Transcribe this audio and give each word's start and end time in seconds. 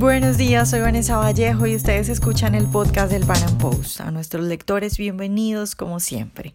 Buenos 0.00 0.38
días, 0.38 0.70
soy 0.70 0.80
Vanessa 0.80 1.18
Vallejo 1.18 1.66
y 1.66 1.76
ustedes 1.76 2.08
escuchan 2.08 2.54
el 2.54 2.66
podcast 2.66 3.12
del 3.12 3.26
Pan 3.26 3.58
Post. 3.58 4.00
A 4.00 4.10
nuestros 4.10 4.46
lectores, 4.46 4.96
bienvenidos 4.96 5.74
como 5.74 6.00
siempre. 6.00 6.54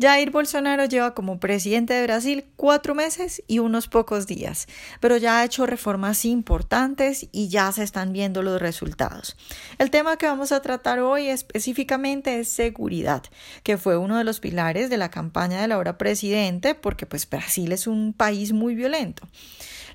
Jair 0.00 0.32
Bolsonaro 0.32 0.86
lleva 0.86 1.14
como 1.14 1.38
presidente 1.38 1.94
de 1.94 2.02
Brasil 2.02 2.44
cuatro 2.56 2.96
meses 2.96 3.40
y 3.46 3.60
unos 3.60 3.86
pocos 3.86 4.26
días, 4.26 4.66
pero 4.98 5.16
ya 5.16 5.38
ha 5.38 5.44
hecho 5.44 5.64
reformas 5.64 6.24
importantes 6.24 7.28
y 7.30 7.46
ya 7.46 7.70
se 7.70 7.84
están 7.84 8.12
viendo 8.12 8.42
los 8.42 8.60
resultados. 8.60 9.36
El 9.78 9.90
tema 9.90 10.16
que 10.16 10.26
vamos 10.26 10.50
a 10.50 10.60
tratar 10.60 10.98
hoy 10.98 11.28
específicamente 11.28 12.40
es 12.40 12.48
seguridad, 12.48 13.22
que 13.62 13.76
fue 13.76 13.96
uno 13.96 14.18
de 14.18 14.24
los 14.24 14.40
pilares 14.40 14.90
de 14.90 14.96
la 14.96 15.08
campaña 15.08 15.60
de 15.60 15.68
la 15.68 15.78
hora 15.78 15.98
presidente, 15.98 16.74
porque 16.74 17.06
pues 17.06 17.30
Brasil 17.30 17.70
es 17.70 17.86
un 17.86 18.12
país 18.12 18.52
muy 18.52 18.74
violento. 18.74 19.22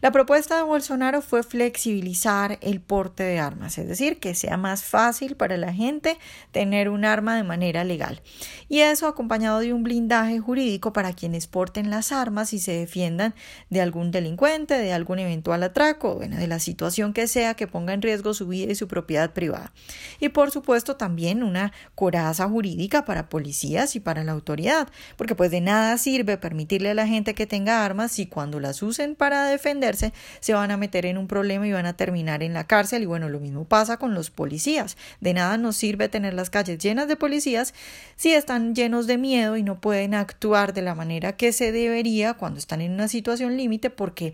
La 0.01 0.11
propuesta 0.11 0.57
de 0.57 0.63
Bolsonaro 0.63 1.21
fue 1.21 1.41
flexibilizar 1.41 2.59
el 2.61 2.81
porte 2.81 3.23
de 3.23 3.39
armas, 3.39 3.77
es 3.79 3.87
decir, 3.87 4.19
que 4.19 4.35
sea 4.35 4.55
más 4.55 4.83
fácil 4.83 5.35
para 5.35 5.57
la 5.57 5.73
gente 5.73 6.17
tener 6.51 6.89
un 6.89 7.03
arma 7.03 7.35
de 7.35 7.43
manera 7.43 7.83
legal. 7.83 8.21
Y 8.69 8.81
eso 8.81 9.07
acompañado 9.07 9.59
de 9.59 9.73
un 9.73 9.81
blindaje 9.81 10.39
jurídico 10.39 10.93
para 10.93 11.13
quienes 11.13 11.47
porten 11.47 11.89
las 11.89 12.11
armas 12.11 12.53
y 12.53 12.59
se 12.59 12.73
defiendan 12.73 13.33
de 13.69 13.81
algún 13.81 14.11
delincuente, 14.11 14.75
de 14.75 14.93
algún 14.93 15.19
eventual 15.19 15.63
atraco, 15.63 16.15
bueno, 16.15 16.37
de 16.37 16.47
la 16.47 16.59
situación 16.59 17.13
que 17.13 17.27
sea 17.27 17.55
que 17.55 17.67
ponga 17.67 17.93
en 17.93 18.01
riesgo 18.01 18.35
su 18.35 18.47
vida 18.47 18.71
y 18.71 18.75
su 18.75 18.87
propiedad 18.87 19.31
privada. 19.31 19.73
Y 20.19 20.29
por 20.29 20.51
supuesto 20.51 20.95
también 20.95 21.41
una 21.41 21.71
coraza 21.95 22.47
jurídica 22.47 23.05
para 23.05 23.29
policías 23.29 23.95
y 23.95 23.99
para 23.99 24.23
la 24.23 24.33
autoridad, 24.33 24.89
porque 25.15 25.33
pues 25.33 25.49
de 25.49 25.61
nada 25.61 25.97
sirve 25.97 26.37
permitirle 26.37 26.91
a 26.91 26.93
la 26.93 27.07
gente 27.07 27.33
que 27.33 27.47
tenga 27.47 27.83
armas 27.83 28.11
si 28.11 28.27
cuando 28.27 28.59
las 28.59 28.83
usen 28.83 29.15
para 29.15 29.45
defender 29.45 29.86
se 29.95 30.53
van 30.53 30.71
a 30.71 30.77
meter 30.77 31.05
en 31.05 31.17
un 31.17 31.27
problema 31.27 31.67
y 31.67 31.71
van 31.71 31.85
a 31.85 31.93
terminar 31.93 32.43
en 32.43 32.53
la 32.53 32.65
cárcel. 32.65 33.03
Y 33.03 33.05
bueno, 33.05 33.29
lo 33.29 33.39
mismo 33.39 33.65
pasa 33.65 33.97
con 33.97 34.13
los 34.13 34.29
policías. 34.29 34.97
De 35.21 35.33
nada 35.33 35.57
nos 35.57 35.77
sirve 35.77 36.09
tener 36.09 36.33
las 36.33 36.49
calles 36.49 36.79
llenas 36.79 37.07
de 37.07 37.15
policías 37.15 37.73
si 38.15 38.33
están 38.33 38.75
llenos 38.75 39.07
de 39.07 39.17
miedo 39.17 39.57
y 39.57 39.63
no 39.63 39.79
pueden 39.79 40.13
actuar 40.13 40.73
de 40.73 40.81
la 40.81 40.95
manera 40.95 41.37
que 41.37 41.53
se 41.53 41.71
debería 41.71 42.33
cuando 42.33 42.59
están 42.59 42.81
en 42.81 42.91
una 42.91 43.07
situación 43.07 43.57
límite 43.57 43.89
porque 43.89 44.33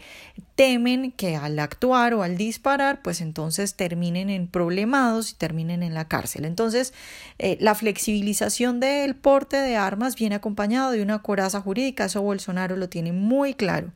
temen 0.56 1.12
que 1.12 1.36
al 1.36 1.58
actuar 1.60 2.14
o 2.14 2.24
al 2.24 2.38
disparar, 2.38 3.02
pues 3.02 3.22
entonces 3.22 3.76
terminen 3.76 4.30
en 4.30 4.48
problemados 4.48 5.32
y 5.32 5.36
terminen 5.36 5.82
en 5.84 5.94
la 5.94 6.08
cárcel. 6.08 6.46
Entonces, 6.46 6.94
eh, 7.40 7.58
la 7.60 7.76
flexibilización 7.76 8.80
del 8.80 9.16
porte 9.16 9.58
de 9.58 9.76
armas 9.76 10.16
viene 10.16 10.36
acompañado 10.36 10.92
de 10.92 11.02
una 11.02 11.22
coraza 11.22 11.62
jurídica, 11.62 12.06
eso 12.06 12.22
Bolsonaro 12.22 12.78
lo 12.78 12.90
tiene 12.90 13.12
muy 13.12 13.54
claro. 13.54 13.92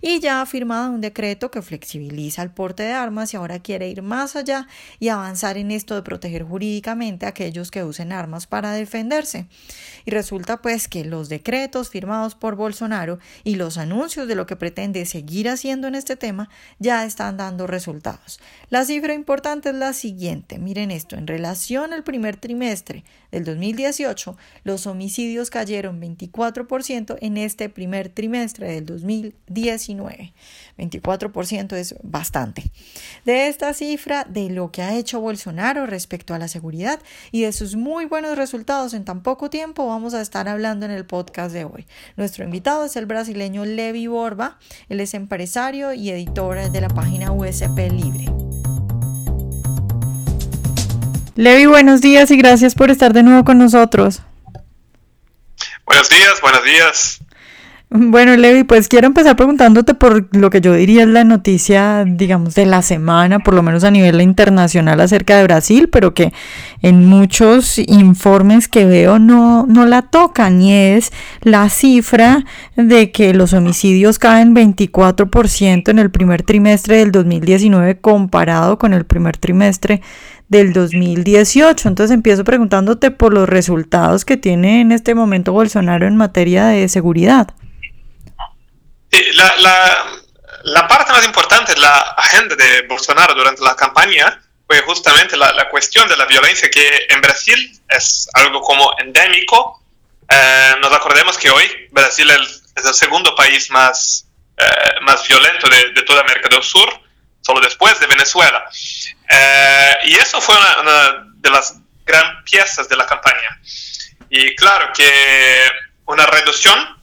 Y 0.00 0.20
ya 0.20 0.42
ha 0.42 0.46
firmado 0.46 0.90
un 0.90 1.00
decreto 1.02 1.50
que 1.50 1.60
flexibiliza 1.60 2.42
el 2.42 2.50
porte 2.50 2.82
de 2.84 2.92
armas 2.92 3.34
y 3.34 3.36
ahora 3.36 3.60
quiere 3.60 3.88
ir 3.88 4.00
más 4.00 4.36
allá 4.36 4.66
y 4.98 5.08
avanzar 5.08 5.58
en 5.58 5.70
esto 5.70 5.94
de 5.94 6.02
proteger 6.02 6.44
jurídicamente 6.44 7.26
a 7.26 7.30
aquellos 7.30 7.70
que 7.70 7.84
usen 7.84 8.12
armas 8.12 8.46
para 8.46 8.72
defenderse. 8.72 9.46
Y 10.06 10.10
resulta 10.10 10.62
pues 10.62 10.88
que 10.88 11.04
los 11.04 11.28
decretos 11.28 11.90
firmados 11.90 12.34
por 12.34 12.56
Bolsonaro 12.56 13.18
y 13.44 13.56
los 13.56 13.76
anuncios 13.76 14.26
de 14.26 14.34
lo 14.34 14.46
que 14.46 14.56
pretende 14.56 15.04
seguir 15.04 15.50
haciendo 15.50 15.88
en 15.88 15.94
este 15.94 16.16
tema 16.16 16.48
ya 16.78 17.04
están 17.04 17.36
dando 17.36 17.66
resultados. 17.66 18.40
La 18.70 18.84
cifra 18.84 19.12
importante 19.12 19.68
es 19.68 19.74
la 19.74 19.92
siguiente. 19.92 20.58
Miren 20.58 20.90
esto, 20.90 21.16
en 21.16 21.26
relación 21.26 21.92
al 21.92 22.04
primer 22.04 22.36
trimestre 22.36 23.04
del 23.30 23.44
2018, 23.44 24.36
los 24.64 24.86
homicidios 24.86 25.50
cayeron 25.50 26.00
24% 26.00 27.18
en 27.20 27.36
este 27.36 27.68
primer 27.68 28.08
trimestre 28.08 28.72
del 28.72 28.86
2019. 28.86 30.32
24% 31.00 31.76
es 31.76 31.94
bastante. 32.02 32.64
De 33.24 33.48
esta 33.48 33.72
cifra, 33.72 34.24
de 34.28 34.50
lo 34.50 34.70
que 34.70 34.82
ha 34.82 34.94
hecho 34.94 35.20
Bolsonaro 35.20 35.86
respecto 35.86 36.34
a 36.34 36.38
la 36.38 36.48
seguridad 36.48 37.00
y 37.30 37.42
de 37.42 37.52
sus 37.52 37.76
muy 37.76 38.06
buenos 38.06 38.36
resultados 38.36 38.94
en 38.94 39.04
tan 39.04 39.22
poco 39.22 39.50
tiempo, 39.50 39.86
vamos 39.86 40.14
a 40.14 40.20
estar 40.20 40.48
hablando 40.48 40.86
en 40.86 40.92
el 40.92 41.06
podcast 41.06 41.52
de 41.52 41.64
hoy. 41.64 41.86
Nuestro 42.16 42.44
invitado 42.44 42.84
es 42.84 42.96
el 42.96 43.06
brasileño 43.06 43.64
Levi 43.64 44.06
Borba. 44.06 44.58
Él 44.88 45.00
es 45.00 45.14
empresario 45.14 45.92
y 45.92 46.10
editor 46.10 46.70
de 46.70 46.80
la 46.80 46.88
página 46.88 47.32
USP 47.32 47.78
Libre. 47.90 48.26
Levi, 51.34 51.64
buenos 51.64 52.02
días 52.02 52.30
y 52.30 52.36
gracias 52.36 52.74
por 52.74 52.90
estar 52.90 53.14
de 53.14 53.22
nuevo 53.22 53.44
con 53.44 53.56
nosotros. 53.58 54.20
Buenos 55.86 56.08
días, 56.10 56.40
buenos 56.42 56.64
días. 56.64 57.21
Bueno, 57.94 58.34
Levi, 58.38 58.64
pues 58.64 58.88
quiero 58.88 59.06
empezar 59.06 59.36
preguntándote 59.36 59.92
por 59.92 60.34
lo 60.34 60.48
que 60.48 60.62
yo 60.62 60.72
diría 60.72 61.02
es 61.02 61.08
la 61.08 61.24
noticia, 61.24 62.06
digamos, 62.06 62.54
de 62.54 62.64
la 62.64 62.80
semana, 62.80 63.40
por 63.40 63.52
lo 63.52 63.62
menos 63.62 63.84
a 63.84 63.90
nivel 63.90 64.22
internacional 64.22 64.98
acerca 64.98 65.36
de 65.36 65.42
Brasil, 65.42 65.90
pero 65.90 66.14
que 66.14 66.32
en 66.80 67.04
muchos 67.04 67.78
informes 67.78 68.66
que 68.68 68.86
veo 68.86 69.18
no, 69.18 69.66
no 69.66 69.84
la 69.84 70.00
tocan, 70.00 70.62
y 70.62 70.72
es 70.72 71.12
la 71.42 71.68
cifra 71.68 72.46
de 72.76 73.12
que 73.12 73.34
los 73.34 73.52
homicidios 73.52 74.18
caen 74.18 74.54
24% 74.54 75.90
en 75.90 75.98
el 75.98 76.10
primer 76.10 76.44
trimestre 76.44 76.96
del 76.96 77.12
2019 77.12 78.00
comparado 78.00 78.78
con 78.78 78.94
el 78.94 79.04
primer 79.04 79.36
trimestre 79.36 80.00
del 80.48 80.72
2018. 80.72 81.88
Entonces 81.88 82.14
empiezo 82.14 82.44
preguntándote 82.44 83.10
por 83.10 83.34
los 83.34 83.50
resultados 83.50 84.24
que 84.24 84.38
tiene 84.38 84.80
en 84.80 84.92
este 84.92 85.14
momento 85.14 85.52
Bolsonaro 85.52 86.06
en 86.06 86.16
materia 86.16 86.68
de 86.68 86.88
seguridad. 86.88 87.48
La, 89.12 89.54
la, 89.58 90.06
la, 90.64 90.88
parte 90.88 91.12
más 91.12 91.24
importante 91.26 91.74
de 91.74 91.80
la 91.80 91.98
agenda 92.16 92.56
de 92.56 92.82
Bolsonaro 92.82 93.34
durante 93.34 93.62
la 93.62 93.76
campaña 93.76 94.40
fue 94.66 94.80
justamente 94.80 95.36
la, 95.36 95.52
la 95.52 95.68
cuestión 95.68 96.08
de 96.08 96.16
la 96.16 96.24
violencia 96.24 96.70
que 96.70 97.06
en 97.10 97.20
Brasil 97.20 97.78
es 97.90 98.26
algo 98.32 98.62
como 98.62 98.90
endémico. 98.98 99.82
Eh, 100.30 100.74
nos 100.80 100.90
acordemos 100.94 101.36
que 101.36 101.50
hoy 101.50 101.88
Brasil 101.90 102.30
es, 102.30 102.62
el 102.74 102.94
segundo 102.94 103.34
país 103.34 103.70
más, 103.70 104.26
eh, 104.56 105.00
más 105.02 105.28
violento 105.28 105.68
de, 105.68 105.92
de, 105.92 106.02
toda 106.04 106.22
América 106.22 106.48
del 106.48 106.62
Sur, 106.62 106.88
solo 107.42 107.60
después 107.60 108.00
de 108.00 108.06
Venezuela. 108.06 108.64
Eh, 109.28 109.96
y 110.06 110.14
eso 110.14 110.40
fue 110.40 110.56
una, 110.56 110.80
una 110.80 111.26
de 111.34 111.50
las 111.50 111.76
gran 112.06 112.42
piezas 112.44 112.88
de 112.88 112.96
la 112.96 113.04
campaña. 113.04 113.60
Y 114.30 114.56
claro 114.56 114.90
que 114.94 115.70
una 116.06 116.24
reducción 116.24 117.01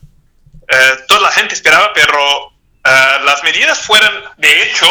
eh, 0.70 1.04
toda 1.08 1.22
la 1.22 1.32
gente 1.32 1.54
esperaba, 1.54 1.92
pero 1.92 2.52
eh, 2.84 3.18
las 3.24 3.42
medidas 3.42 3.78
fueron 3.78 4.24
de 4.36 4.62
hecho 4.62 4.86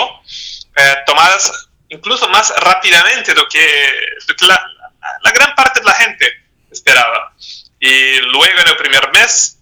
eh, 0.76 0.96
tomadas 1.06 1.70
incluso 1.88 2.28
más 2.28 2.54
rápidamente 2.58 3.34
de 3.34 3.40
lo 3.40 3.48
que, 3.48 4.18
la, 4.42 5.32
gran 5.32 5.56
parte 5.56 5.80
de 5.80 5.86
la 5.86 5.94
gente 5.94 6.28
esperaba. 6.70 7.34
Y 7.80 8.18
luego 8.20 8.60
en 8.60 8.68
el 8.68 8.76
primer 8.76 9.10
mes 9.14 9.58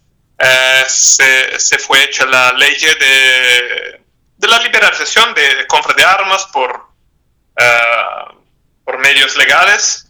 se, 0.88 1.58
se, 1.58 1.78
fue 1.78 2.04
hecha 2.04 2.26
la 2.26 2.52
ley 2.52 2.76
de, 2.78 4.02
de 4.36 4.48
la 4.48 4.58
liberalización 4.58 5.34
de, 5.34 5.66
compra 5.66 5.94
de 5.94 6.04
armas 6.04 6.44
por, 6.52 6.86
por 8.84 8.98
medios 8.98 9.36
legales. 9.36 10.06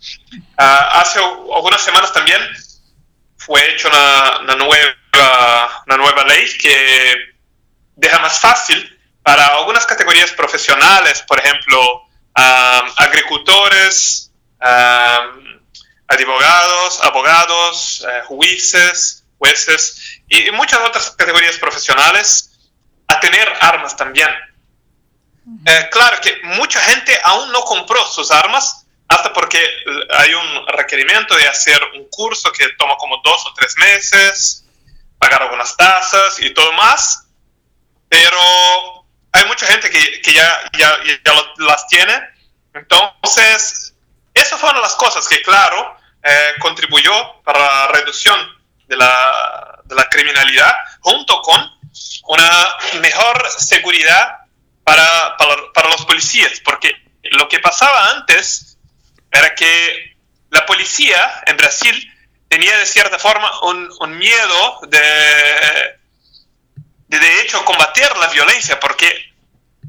hace 0.57 1.19
algunas 1.19 1.83
semanas 1.83 2.13
también 2.13 2.41
fue 3.37 3.73
hecha 3.73 3.89
una, 3.89 4.39
una 4.41 4.55
nueva 4.57 4.95
una 5.87 5.97
nueva 5.97 6.25
ley 6.25 6.47
que 6.59 7.15
deja 7.97 8.19
más 8.21 8.39
fácil 8.39 8.99
para 9.23 9.47
algunas 9.47 9.85
categorías 9.87 10.33
profesionales, 10.33 11.23
por 11.23 11.39
ejemplo, 11.39 12.03
agricultores, 12.35 14.33
abogados, 16.09 17.01
abogados, 17.03 18.07
eh, 18.09 18.23
jueces, 18.27 19.25
jueces 19.39 20.21
y 20.29 20.51
muchas 20.53 20.81
otras 20.81 21.11
categorías 21.11 21.59
profesionales 21.59 22.51
a 23.07 23.21
tener 23.21 23.53
armas 23.61 23.97
también. 23.97 24.29
Eh, 25.65 25.89
claro 25.91 26.21
que 26.21 26.41
mucha 26.45 26.81
gente 26.81 27.19
aún 27.25 27.51
no 27.53 27.63
compró 27.63 28.05
sus 28.07 28.31
armas 28.31 28.87
hasta 29.09 29.33
porque 29.33 29.59
hay 30.11 30.35
un 30.35 30.67
requerimiento 30.69 31.35
de 31.35 31.49
hacer 31.49 31.81
un 31.95 32.07
curso 32.11 32.53
que 32.53 32.69
toma 32.79 32.97
como 32.97 33.21
dos 33.25 33.47
o 33.47 33.55
tres 33.55 33.77
meses 33.79 34.68
pagar 35.19 35.43
algunas 35.43 35.77
tasas 35.77 36.41
y 36.41 36.51
todo 36.51 36.73
más, 36.73 37.27
pero 38.09 38.39
hay 39.33 39.45
mucha 39.47 39.67
gente 39.67 39.91
que, 39.91 40.21
que 40.23 40.33
ya, 40.33 40.71
ya, 40.79 40.97
ya 41.25 41.33
las 41.59 41.87
tiene. 41.89 42.15
Entonces, 42.75 43.95
esas 44.35 44.61
fueron 44.61 44.81
las 44.81 44.95
cosas 44.95 45.27
que, 45.29 45.43
claro, 45.43 45.97
eh, 46.23 46.55
contribuyó 46.61 47.43
para 47.43 47.59
la 47.59 47.87
reducción 47.89 48.39
de 48.87 48.97
la, 48.97 49.81
de 49.85 49.95
la 49.95 50.09
criminalidad, 50.09 50.73
junto 51.01 51.41
con 51.43 51.61
una 52.29 52.77
mejor 53.01 53.51
seguridad 53.59 54.39
para, 54.85 55.37
para, 55.37 55.55
para, 55.75 55.89
los 55.91 56.05
policías, 56.07 56.61
porque 56.65 56.93
lo 57.33 57.49
que 57.49 57.59
pasaba 57.61 58.11
antes 58.11 58.79
era 59.31 59.55
que 59.55 60.17
la 60.51 60.65
policía 60.65 61.43
en 61.47 61.57
Brasil 61.57 62.08
tenía 62.49 62.77
de 62.79 62.87
cierta 62.87 63.19
forma 63.19 63.61
un, 63.63 63.89
un 64.01 64.19
miedo 64.19 64.81
de, 64.89 65.99
de, 67.09 67.19
de 67.19 67.41
hecho, 67.43 67.65
combatir 67.65 68.09
la 68.17 68.29
violencia, 68.29 68.81
porque 68.81 69.29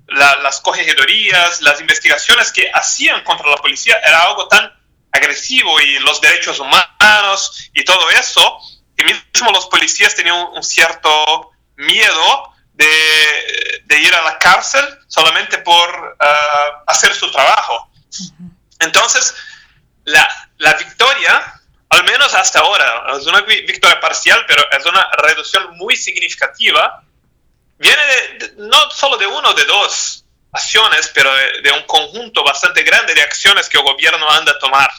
las 0.08 0.60
corregedorías, 0.62 1.62
las 1.62 1.80
investigaciones 1.80 2.52
que 2.52 2.70
hacían 2.74 3.24
contra 3.24 3.50
la 3.50 3.58
policía 3.58 3.96
era 4.06 4.24
algo 4.24 4.48
tan 4.48 4.74
agresivo 5.12 5.80
y 5.82 6.00
los 6.00 6.20
derechos 6.22 6.60
humanos 6.60 7.70
y 7.74 7.84
todo 7.84 8.10
eso, 8.12 8.60
que 8.96 9.04
mismo 9.06 9.52
los 9.52 9.68
policías 9.68 10.16
tenían 10.16 10.36
un, 10.54 10.64
cierto 10.64 11.52
miedo 11.78 12.54
de, 12.74 14.00
ir 14.02 14.14
a 14.16 14.22
la 14.22 14.40
cárcel 14.40 14.84
solamente 15.08 15.58
por 15.60 16.18
ah, 16.20 16.84
hacer 16.88 17.14
su 17.14 17.30
trabajo. 17.32 17.92
Entonces, 18.80 19.36
la, 20.06 20.28
la 20.58 20.74
victoria 20.74 21.59
al 21.90 22.04
menos 22.04 22.34
hasta 22.34 22.60
ahora, 22.60 23.18
es 23.18 23.26
una 23.26 23.42
victoria 23.42 24.00
parcial, 24.00 24.46
pero 24.48 24.64
es 24.72 24.86
una 24.86 25.10
reducción 25.24 25.76
muy 25.78 25.96
significativa, 25.96 27.04
viene 27.78 28.02
no 28.58 28.92
solo 28.92 29.18
de 29.18 29.26
uno 29.26 29.54
de 29.54 29.66
dos 29.66 30.24
acciones, 30.52 31.12
pero 31.14 31.32
de, 31.34 31.72
un 31.72 31.84
conjunto 31.84 32.44
bastante 32.44 32.84
grande 32.84 33.14
de 33.14 33.22
acciones 33.22 33.68
que 33.70 33.78
el 33.78 33.84
gobierno 33.84 34.30
anda 34.30 34.52
a 34.52 34.60
tomar. 34.60 34.90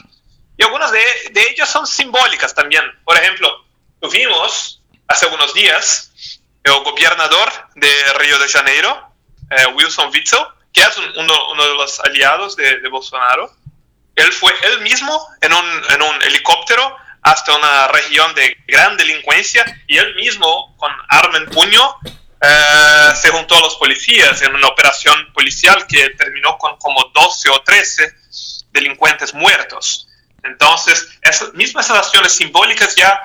Y 0.57 0.63
algunas 0.63 0.91
de, 0.91 1.03
de 1.31 1.49
ellas 1.49 1.69
son 1.69 1.87
simbólicas 1.87 2.53
también. 2.53 2.83
Por 3.03 3.17
ejemplo, 3.17 3.65
tuvimos 3.99 4.81
hace 5.07 5.25
unos 5.27 5.53
días 5.53 6.11
el 6.63 6.73
gobernador 6.83 7.51
de 7.75 8.13
Río 8.15 8.37
de 8.39 8.47
Janeiro, 8.47 9.13
eh, 9.49 9.65
Wilson 9.73 10.11
Witzel, 10.13 10.45
que 10.73 10.81
es 10.81 10.97
uno, 11.17 11.51
uno, 11.51 11.67
de 11.67 11.75
los 11.75 11.99
aliados 12.01 12.55
de, 12.55 12.79
de 12.79 12.89
Bolsonaro, 12.89 13.51
él 14.15 14.31
fue 14.33 14.53
él 14.63 14.81
mismo 14.81 15.27
en 15.41 15.53
un, 15.53 15.81
en 15.89 16.01
un 16.01 16.21
helicóptero 16.23 16.97
hasta 17.21 17.55
una 17.55 17.87
región 17.89 18.33
de 18.35 18.57
gran 18.67 18.97
delincuencia 18.97 19.63
y 19.87 19.97
él 19.97 20.15
mismo 20.15 20.75
con 20.77 20.91
arma 21.09 21.37
en 21.37 21.45
puño 21.45 21.97
eh, 22.41 23.11
se 23.15 23.29
juntó 23.29 23.55
a 23.55 23.61
los 23.61 23.75
policías 23.75 24.41
en 24.41 24.55
una 24.55 24.67
operación 24.67 25.31
policial 25.33 25.85
que 25.87 26.09
terminó 26.11 26.57
con 26.57 26.75
como 26.77 27.03
12 27.13 27.49
o 27.49 27.61
13 27.61 28.15
delincuentes 28.71 29.33
muertos. 29.33 30.07
Entonces, 30.43 31.07
esas 31.21 31.53
mismas 31.53 31.91
acciones 31.91 32.33
simbólicas 32.33 32.95
ya, 32.95 33.21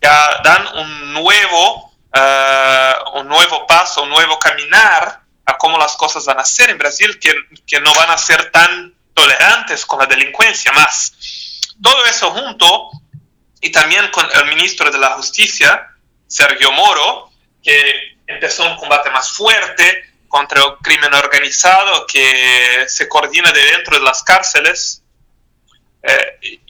ya 0.00 0.40
dan 0.44 0.68
un 0.76 1.14
nuevo, 1.14 1.92
eh, 2.12 2.94
un 3.14 3.26
nuevo 3.26 3.66
paso, 3.66 4.04
un 4.04 4.10
nuevo 4.10 4.38
caminar 4.38 5.22
a 5.44 5.58
cómo 5.58 5.76
las 5.76 5.96
cosas 5.96 6.24
van 6.26 6.38
a 6.38 6.44
ser 6.44 6.70
en 6.70 6.78
Brasil, 6.78 7.18
que, 7.18 7.34
que 7.66 7.80
no 7.80 7.92
van 7.94 8.10
a 8.10 8.18
ser 8.18 8.52
tan 8.52 8.95
tolerantes 9.16 9.86
con 9.86 9.98
la 9.98 10.06
delincuencia 10.06 10.70
más. 10.72 11.12
Todo 11.82 12.04
eso 12.04 12.30
junto 12.30 12.90
y 13.60 13.70
también 13.70 14.08
con 14.10 14.26
el 14.34 14.44
ministro 14.46 14.90
de 14.90 14.98
la 14.98 15.12
Justicia, 15.12 15.88
Sergio 16.26 16.70
Moro, 16.70 17.30
que 17.62 18.18
empezó 18.26 18.64
un 18.66 18.76
combate 18.76 19.10
más 19.10 19.30
fuerte 19.30 20.12
contra 20.28 20.62
el 20.62 20.76
crimen 20.82 21.14
organizado 21.14 22.06
que 22.06 22.84
se 22.88 23.08
coordina 23.08 23.50
de 23.52 23.64
dentro 23.64 23.98
de 23.98 24.04
las 24.04 24.22
cárceles. 24.22 25.02
Eh, 26.02 26.60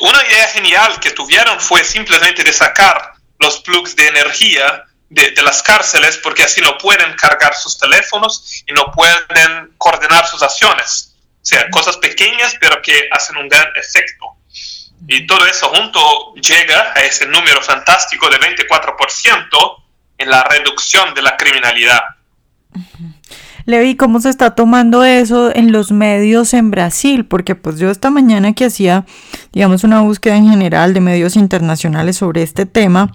una 0.00 0.26
idea 0.26 0.48
genial 0.48 0.98
que 0.98 1.12
tuvieron 1.12 1.60
fue 1.60 1.84
simplemente 1.84 2.42
de 2.42 2.52
sacar 2.52 3.12
los 3.38 3.60
plugs 3.60 3.94
de 3.94 4.08
energía 4.08 4.84
de, 5.08 5.30
de, 5.30 5.42
las 5.42 5.62
cárceles 5.62 6.18
porque 6.18 6.42
así 6.42 6.60
no 6.60 6.76
pueden 6.76 7.14
cargar 7.14 7.54
sus 7.54 7.78
teléfonos 7.78 8.64
y 8.66 8.72
no 8.72 8.90
pueden 8.92 9.74
coordinar 9.78 10.26
sus 10.26 10.42
acciones. 10.42 11.07
Sea, 11.48 11.70
cosas 11.70 11.96
pequeñas 11.96 12.54
pero 12.60 12.82
que 12.82 13.08
hacen 13.10 13.38
un 13.38 13.48
gran 13.48 13.68
efecto. 13.74 14.26
Y 15.06 15.26
todo 15.26 15.46
eso 15.46 15.70
junto 15.70 16.34
llega 16.34 16.92
a 16.94 17.02
ese 17.04 17.24
número 17.24 17.62
fantástico 17.62 18.28
de 18.28 18.36
24% 18.36 19.82
en 20.18 20.28
la 20.28 20.44
reducción 20.44 21.14
de 21.14 21.22
la 21.22 21.38
criminalidad. 21.38 22.00
Levi, 23.64 23.96
¿cómo 23.96 24.20
se 24.20 24.28
está 24.28 24.50
tomando 24.54 25.04
eso 25.04 25.50
en 25.54 25.72
los 25.72 25.90
medios 25.90 26.52
en 26.52 26.70
Brasil? 26.70 27.24
Porque 27.24 27.54
pues 27.54 27.78
yo 27.78 27.90
esta 27.90 28.10
mañana 28.10 28.52
que 28.52 28.66
hacía, 28.66 29.06
digamos, 29.52 29.84
una 29.84 30.02
búsqueda 30.02 30.36
en 30.36 30.50
general 30.50 30.92
de 30.92 31.00
medios 31.00 31.34
internacionales 31.34 32.18
sobre 32.18 32.42
este 32.42 32.66
tema, 32.66 33.14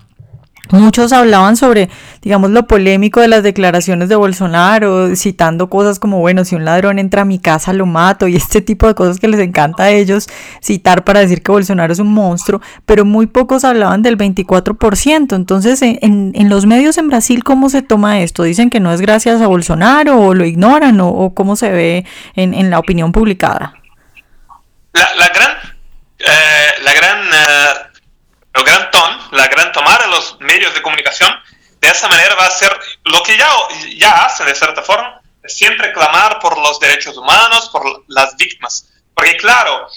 Muchos 0.69 1.11
hablaban 1.11 1.57
sobre, 1.57 1.89
digamos, 2.21 2.49
lo 2.51 2.67
polémico 2.67 3.19
de 3.19 3.27
las 3.27 3.43
declaraciones 3.43 4.07
de 4.07 4.15
Bolsonaro, 4.15 5.13
citando 5.13 5.69
cosas 5.69 5.99
como, 5.99 6.19
bueno, 6.19 6.45
si 6.45 6.55
un 6.55 6.63
ladrón 6.63 6.99
entra 6.99 7.23
a 7.23 7.25
mi 7.25 7.37
casa 7.37 7.73
lo 7.73 7.85
mato 7.85 8.27
y 8.29 8.37
este 8.37 8.61
tipo 8.61 8.87
de 8.87 8.95
cosas 8.95 9.19
que 9.19 9.27
les 9.27 9.41
encanta 9.41 9.83
a 9.83 9.89
ellos 9.89 10.27
citar 10.61 11.03
para 11.03 11.19
decir 11.19 11.43
que 11.43 11.51
Bolsonaro 11.51 11.91
es 11.91 11.99
un 11.99 12.13
monstruo, 12.13 12.61
pero 12.85 13.03
muy 13.03 13.27
pocos 13.27 13.65
hablaban 13.65 14.03
del 14.03 14.17
24%. 14.17 15.35
Entonces, 15.35 15.81
en, 15.81 16.49
los 16.49 16.65
medios 16.65 16.97
en 16.97 17.09
Brasil, 17.09 17.43
¿cómo 17.43 17.69
se 17.69 17.81
toma 17.81 18.21
esto? 18.21 18.43
¿Dicen 18.43 18.69
que 18.69 18.79
no 18.79 18.93
es 18.93 19.01
gracias 19.01 19.41
a 19.41 19.47
Bolsonaro 19.47 20.17
o 20.17 20.33
lo 20.33 20.45
ignoran 20.45 20.99
o, 21.01 21.33
cómo 21.35 21.57
se 21.57 21.71
ve 21.71 22.05
en, 22.35 22.69
la 22.69 22.79
opinión 22.79 23.11
publicada? 23.11 23.73
La, 24.93 25.07
la 25.17 25.27
gran, 25.27 25.51
eh, 26.19 26.83
la 26.83 26.93
gran 26.93 27.19
el 28.55 28.63
gran 28.63 28.82
la 29.43 29.49
gran 29.49 29.71
tomada 29.73 30.05
de 30.05 30.07
los 30.07 30.39
medios 30.39 30.73
de 30.73 30.81
comunicación, 30.81 31.31
de 31.81 31.89
esa 31.89 32.07
manera 32.07 32.33
va 32.35 32.47
a 32.47 32.51
ser 32.51 32.71
lo 33.03 33.21
que 33.23 33.37
ya, 33.37 33.49
ya 33.97 34.25
hace 34.25 34.45
de 34.45 34.55
cierta 34.55 34.81
forma, 34.81 35.21
siempre 35.45 35.91
clamar 35.91 36.39
por 36.39 36.57
los 36.57 36.79
derechos 36.79 37.17
humanos, 37.17 37.69
por 37.69 38.05
las 38.07 38.37
víctimas. 38.37 38.87
Porque 39.13 39.35
claro, 39.35 39.89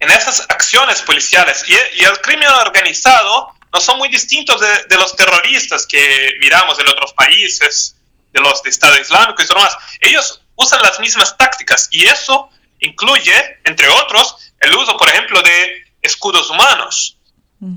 en 0.00 0.10
esas 0.10 0.40
acciones 0.48 1.02
policiales 1.02 1.64
y, 1.68 2.02
el 2.02 2.20
crimen 2.20 2.48
organizado 2.48 3.54
no 3.72 3.80
son 3.80 3.98
muy 3.98 4.08
distintos 4.08 4.60
de, 4.60 4.84
de, 4.88 4.96
los 4.96 5.14
terroristas 5.14 5.86
que 5.86 6.34
miramos 6.40 6.76
en 6.80 6.88
otros 6.88 7.12
países, 7.12 7.94
de 8.32 8.40
los 8.40 8.60
de 8.64 8.70
Estado 8.70 8.98
Islámico 8.98 9.40
y 9.40 9.46
todo 9.46 9.60
más. 9.60 9.76
Ellos 10.00 10.42
usan 10.56 10.82
las 10.82 10.98
mismas 10.98 11.36
tácticas 11.36 11.88
y 11.92 12.06
eso 12.06 12.50
incluye, 12.80 13.60
entre 13.64 13.88
otros, 13.88 14.52
el 14.58 14.74
uso, 14.74 14.96
por 14.96 15.08
ejemplo, 15.08 15.40
de 15.42 15.84
escudos 16.02 16.50
humanos. 16.50 17.16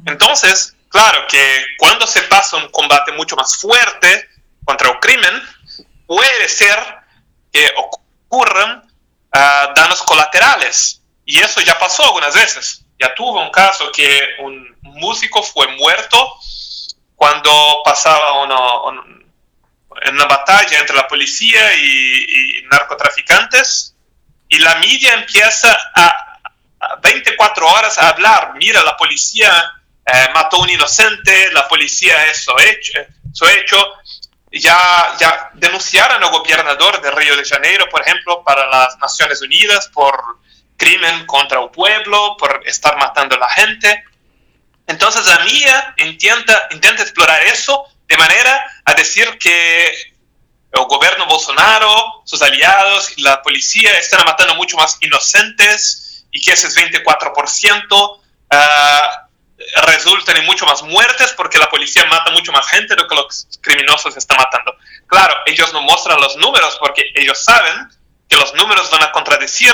Entonces, 0.05 0.75
claro 0.93 1.25
que 1.27 1.65
cuando 1.77 2.05
se 2.05 2.21
pasa 2.23 2.57
un 2.57 2.69
combate 2.69 3.11
mucho 3.11 3.35
más 3.35 3.57
fuerte 3.57 4.29
contra 4.63 4.91
el 4.91 4.99
crimen, 4.99 5.41
puede 6.05 6.47
ser 6.47 6.77
que 7.51 7.73
ocurran 7.75 8.87
ah, 9.31 9.73
daños 9.75 10.03
colaterales. 10.03 11.01
Y 11.25 11.39
eso 11.39 11.61
ya 11.61 11.79
pasó 11.79 12.03
algunas 12.03 12.35
veces. 12.35 12.85
Ya 12.99 13.13
tuvo 13.15 13.41
un 13.41 13.49
caso 13.49 13.91
que 13.91 14.21
un 14.39 14.77
músico 14.81 15.41
fue 15.41 15.67
muerto 15.75 16.37
cuando 17.15 17.81
pasaba 17.83 18.43
en 20.03 20.15
una 20.15 20.25
batalla 20.25 20.79
entre 20.79 20.95
la 20.95 21.07
policía 21.07 21.73
y, 21.75 22.59
y 22.59 22.63
narcotraficantes. 22.69 23.95
Y 24.47 24.59
la 24.59 24.75
media 24.75 25.13
empieza 25.13 25.75
a 25.95 26.39
24 27.01 27.67
horas 27.67 27.97
a 27.97 28.09
hablar, 28.09 28.53
mira, 28.55 28.83
la 28.83 28.95
policía 28.97 29.51
eh, 30.05 30.29
mató 30.33 30.59
un 30.59 30.69
inocente, 30.69 31.51
la 31.53 31.67
policía 31.67 32.25
eso 32.27 32.57
hecho, 32.59 32.99
eso 33.31 33.49
hecho. 33.49 33.77
Ya, 34.51 35.15
ya 35.19 35.49
denunciaron 35.55 36.23
al 36.23 36.29
gobernador 36.29 37.01
de 37.01 37.09
Río 37.09 37.35
de 37.35 37.43
Janeiro, 37.43 37.89
por 37.89 38.01
ejemplo, 38.01 38.43
para 38.43 38.67
las 38.67 38.97
Naciones 38.99 39.41
Unidas 39.41 39.87
por 39.87 40.15
crimen 40.77 41.25
contra 41.25 41.59
un 41.59 41.71
pueblo, 41.71 42.37
por 42.37 42.61
estar 42.65 42.95
matando 42.97 43.35
a 43.35 43.39
la 43.39 43.49
gente. 43.49 44.03
Entonces 44.85 45.25
la 45.25 45.39
mía 45.39 45.95
intenta, 45.97 46.67
intenta 46.71 47.01
explorar 47.01 47.41
eso 47.43 47.85
de 48.07 48.17
manera 48.17 48.63
a 48.85 48.93
decir 48.93 49.37
que 49.39 49.87
el 50.73 50.85
gobierno 50.85 51.25
Bolsonaro, 51.25 52.23
sus 52.25 52.41
aliados 52.41 53.13
y 53.17 53.21
la 53.21 53.41
policía 53.41 53.97
están 53.97 54.25
matando 54.25 54.55
mucho 54.55 54.75
más 54.75 54.97
inocentes 55.01 56.25
y 56.31 56.41
que 56.41 56.51
ese 56.51 56.67
24% 56.67 57.93
uh, 57.93 59.22
resultan 59.87 60.37
en 60.37 60.45
mucho 60.45 60.65
más 60.65 60.83
muertes 60.83 61.33
porque 61.35 61.57
la 61.57 61.69
policía 61.69 62.05
mata 62.05 62.31
mucho 62.31 62.51
más 62.51 62.67
gente 62.67 62.95
de 62.95 63.01
lo 63.01 63.07
que 63.07 63.15
los 63.15 63.47
criminosos 63.61 64.15
están 64.15 64.37
matando. 64.37 64.75
Claro, 65.07 65.35
ellos 65.45 65.71
no 65.73 65.81
muestran 65.81 66.19
los 66.21 66.35
números 66.37 66.77
porque 66.79 67.11
ellos 67.15 67.43
saben 67.43 67.89
que 68.29 68.35
los 68.37 68.53
números 68.53 68.89
van 68.91 69.03
a 69.03 69.11
contradecir 69.11 69.73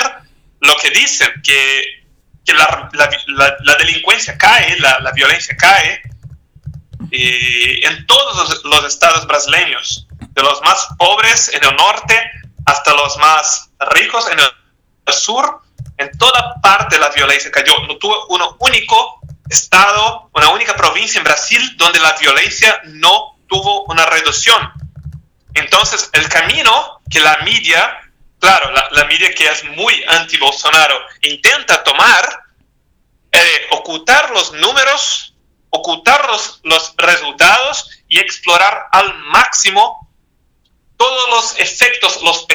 lo 0.61 0.75
que 0.77 0.89
dicen, 0.91 1.29
que, 1.43 2.03
que 2.45 2.53
la, 2.53 2.89
la, 2.93 3.57
la, 3.59 3.75
delincuencia 3.75 4.37
cae, 4.37 4.77
la, 4.79 5.11
violencia 5.13 5.55
cae 5.57 6.01
y 7.11 7.85
en 7.85 8.05
todos 8.05 8.49
los, 8.49 8.65
los 8.65 8.85
estados 8.85 9.25
brasileños, 9.25 10.07
de 10.19 10.43
los 10.43 10.61
más 10.61 10.87
pobres 10.97 11.49
en 11.53 11.63
el 11.63 11.75
norte 11.75 12.31
hasta 12.65 12.93
los 12.93 13.17
más 13.17 13.71
ricos 13.91 14.29
en 14.31 14.39
el 14.39 15.13
sur, 15.13 15.61
en 15.97 16.11
toda 16.17 16.55
parte 16.61 16.99
la 16.99 17.09
violencia 17.09 17.51
cayó. 17.51 17.73
No 17.87 17.97
tuvo 17.97 18.27
un 18.27 18.41
único 18.59 19.18
estado, 19.49 20.29
una 20.33 20.49
única 20.49 20.75
provincia 20.75 21.17
en 21.17 21.23
Brasil 21.23 21.75
donde 21.77 21.99
la 21.99 22.13
violencia 22.13 22.79
no 22.85 23.39
tuvo 23.47 23.83
una 23.85 24.05
reducción. 24.05 24.71
Entonces, 25.55 26.09
el 26.13 26.29
camino 26.29 27.01
que 27.09 27.19
la 27.19 27.37
media, 27.43 27.99
claro, 28.39 28.71
la, 28.71 28.87
la 28.91 29.05
media 29.05 29.33
que 29.33 29.47
es 29.47 29.63
muy 29.63 30.03
anti-Bolsonaro, 30.07 30.95
intenta 31.21 31.83
tomar, 31.83 32.43
eh, 33.31 33.67
ocultar 33.71 34.29
los 34.29 34.53
números, 34.53 35.33
ocultar 35.71 36.27
los, 36.29 36.59
los 36.63 36.93
resultados 36.97 37.89
y 38.07 38.19
explorar 38.19 38.87
al 38.91 39.17
máximo 39.25 40.07
todos 40.97 41.29
los 41.29 41.59
efectos, 41.59 42.21
los 42.21 42.45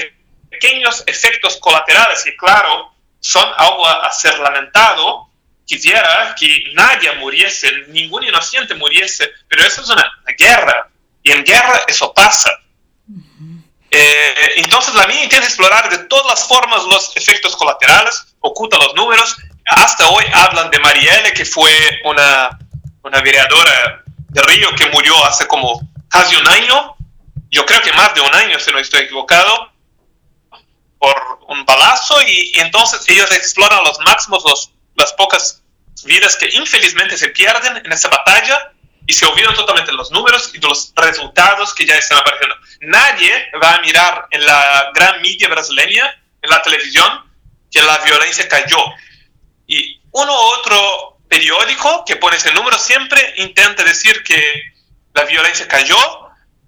pequeños 0.50 1.02
efectos 1.06 1.56
colaterales, 1.56 2.22
que 2.22 2.36
claro, 2.36 2.92
son 3.20 3.48
algo 3.56 3.86
a 3.86 4.12
ser 4.12 4.38
lamentado, 4.38 5.30
quisiera 5.64 6.35
que 6.38 6.64
nadie 6.75 7.12
muriese, 7.12 7.71
ningún 7.88 8.25
inocente 8.25 8.75
muriese, 8.75 9.30
pero 9.49 9.64
eso 9.64 9.83
es 9.83 9.88
una, 9.88 10.04
guerra, 10.38 10.88
y 11.23 11.33
en 11.33 11.44
guerra 11.44 11.83
eso 11.87 12.12
pasa. 12.12 12.50
Eh, 13.90 14.52
entonces 14.56 14.94
la 14.94 15.06
mía 15.06 15.23
intenta 15.23 15.47
explorar 15.47 15.88
de 15.88 15.99
todas 16.06 16.26
las 16.26 16.49
formas 16.49 16.83
los 16.85 17.16
efectos 17.16 17.56
colaterales, 17.56 18.35
oculta 18.40 18.76
los 18.78 18.94
números. 18.94 19.37
Hasta 19.66 20.09
hoy 20.09 20.25
hablan 20.33 20.71
de 20.71 20.78
Marielle, 20.80 21.33
que 21.33 21.44
fue 21.44 21.73
una, 22.04 22.59
una 23.02 23.21
vereadora 23.21 24.02
de 24.06 24.42
Río 24.42 24.75
que 24.75 24.87
murió 24.87 25.25
hace 25.25 25.47
como 25.47 25.80
casi 26.09 26.37
un 26.37 26.47
año, 26.49 26.97
yo 27.50 27.64
creo 27.64 27.80
que 27.83 27.92
más 27.92 28.14
de 28.14 28.21
un 28.21 28.35
año 28.35 28.59
si 28.59 28.73
no 28.73 28.78
estoy 28.78 29.02
equivocado, 29.02 29.73
por 30.99 31.38
un 31.49 31.64
balazo 31.64 32.21
y, 32.23 32.52
entonces 32.56 33.04
ellos 33.09 33.30
exploran 33.33 33.85
los 33.85 33.99
máximos 34.00 34.42
los, 34.44 34.73
las 34.96 35.12
pocas 35.14 35.62
vidas 36.04 36.36
que 36.36 36.48
infelizmente 36.52 37.16
se 37.16 37.28
pierden 37.30 37.78
en 37.84 37.92
esa 37.92 38.08
batalla 38.08 38.72
y 39.06 39.12
se 39.12 39.26
olvidan 39.26 39.54
totalmente 39.54 39.92
los 39.92 40.10
números 40.10 40.50
y 40.54 40.58
de 40.58 40.68
los 40.68 40.92
resultados 40.96 41.74
que 41.74 41.84
ya 41.86 41.96
están 41.96 42.18
apareciendo. 42.18 42.56
Nadie 42.80 43.50
va 43.62 43.74
a 43.74 43.80
mirar 43.80 44.26
en 44.30 44.44
la 44.44 44.90
gran 44.94 45.20
media 45.20 45.48
brasileña, 45.48 46.22
en 46.40 46.50
la 46.50 46.62
televisión, 46.62 47.30
que 47.70 47.82
la 47.82 47.98
violencia 47.98 48.48
cayó. 48.48 48.78
Y 49.66 50.00
uno 50.12 50.32
u 50.32 50.44
otro 50.58 51.18
periódico 51.28 52.04
que 52.06 52.16
pone 52.16 52.36
ese 52.36 52.52
número 52.52 52.78
siempre 52.78 53.34
intenta 53.38 53.82
decir 53.82 54.22
que 54.22 54.74
la 55.12 55.24
violencia 55.24 55.68
cayó, 55.68 55.96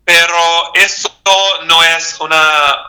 pero 0.04 0.74
eso 0.74 1.20
no 1.64 1.82
es 1.82 2.16
una, 2.20 2.88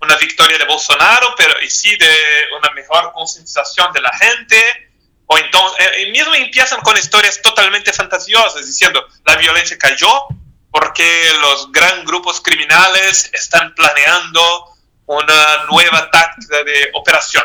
una 0.00 0.16
victoria 0.16 0.58
de 0.58 0.64
Bolsonaro, 0.64 1.34
pero 1.36 1.54
sí 1.68 1.96
de 1.96 2.16
una 2.58 2.70
mejor 2.70 3.12
concientización 3.12 3.92
de 3.92 4.00
la 4.00 4.10
gente. 4.18 4.90
O 5.26 5.38
entonces, 5.38 5.86
eh, 5.94 6.10
mismo 6.10 6.34
empiezan 6.34 6.80
con 6.80 6.96
historias 6.96 7.40
totalmente 7.42 7.92
fantasiosas, 7.92 8.66
diciendo, 8.66 9.06
la 9.24 9.36
violencia 9.36 9.78
cayó 9.78 10.26
porque 10.70 11.30
los 11.40 11.70
gran 11.72 12.04
grupos 12.04 12.40
criminales 12.40 13.30
están 13.32 13.74
planeando 13.74 14.76
una 15.06 15.64
nueva 15.70 16.10
táctica 16.12 16.62
de 16.64 16.90
operación. 16.94 17.44